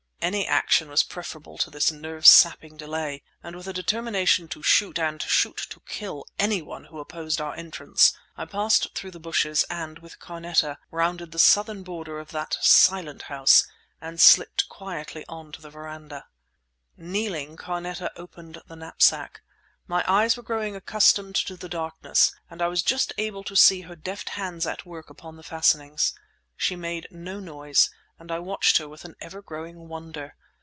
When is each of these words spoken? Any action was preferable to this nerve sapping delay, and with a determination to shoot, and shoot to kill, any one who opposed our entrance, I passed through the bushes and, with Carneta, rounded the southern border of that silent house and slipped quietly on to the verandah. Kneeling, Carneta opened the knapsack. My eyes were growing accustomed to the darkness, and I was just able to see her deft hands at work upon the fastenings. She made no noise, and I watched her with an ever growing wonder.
Any 0.23 0.45
action 0.47 0.87
was 0.87 1.01
preferable 1.01 1.57
to 1.57 1.71
this 1.71 1.91
nerve 1.91 2.27
sapping 2.27 2.77
delay, 2.77 3.23
and 3.41 3.55
with 3.55 3.65
a 3.67 3.73
determination 3.73 4.47
to 4.49 4.61
shoot, 4.61 4.99
and 4.99 5.19
shoot 5.19 5.57
to 5.71 5.79
kill, 5.87 6.25
any 6.37 6.61
one 6.61 6.83
who 6.85 6.99
opposed 6.99 7.41
our 7.41 7.55
entrance, 7.55 8.13
I 8.37 8.45
passed 8.45 8.93
through 8.93 9.09
the 9.11 9.19
bushes 9.19 9.65
and, 9.67 9.97
with 9.97 10.19
Carneta, 10.19 10.77
rounded 10.91 11.31
the 11.31 11.39
southern 11.39 11.81
border 11.81 12.19
of 12.19 12.29
that 12.33 12.55
silent 12.61 13.23
house 13.23 13.65
and 13.99 14.21
slipped 14.21 14.69
quietly 14.69 15.25
on 15.27 15.51
to 15.53 15.61
the 15.61 15.71
verandah. 15.71 16.27
Kneeling, 16.95 17.57
Carneta 17.57 18.11
opened 18.15 18.61
the 18.67 18.75
knapsack. 18.75 19.41
My 19.87 20.05
eyes 20.07 20.37
were 20.37 20.43
growing 20.43 20.75
accustomed 20.75 21.33
to 21.37 21.57
the 21.57 21.67
darkness, 21.67 22.31
and 22.47 22.61
I 22.61 22.67
was 22.67 22.83
just 22.83 23.11
able 23.17 23.43
to 23.45 23.55
see 23.55 23.81
her 23.81 23.95
deft 23.95 24.29
hands 24.29 24.67
at 24.67 24.85
work 24.85 25.09
upon 25.09 25.35
the 25.37 25.43
fastenings. 25.43 26.13
She 26.55 26.75
made 26.75 27.07
no 27.09 27.39
noise, 27.39 27.89
and 28.19 28.31
I 28.31 28.37
watched 28.37 28.77
her 28.77 28.87
with 28.87 29.03
an 29.03 29.15
ever 29.19 29.41
growing 29.41 29.87
wonder. 29.87 30.35